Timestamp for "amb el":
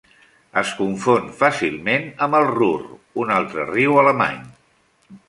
2.27-2.47